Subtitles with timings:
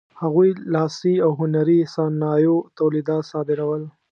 [0.21, 3.81] هغوی لاسي او هنري صنایعو تولیدات صادرول.